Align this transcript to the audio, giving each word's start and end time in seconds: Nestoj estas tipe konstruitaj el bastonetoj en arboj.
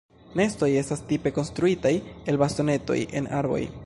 Nestoj 0.39 0.69
estas 0.79 1.03
tipe 1.11 1.33
konstruitaj 1.35 1.93
el 2.33 2.41
bastonetoj 2.45 2.99
en 3.21 3.33
arboj. 3.43 3.63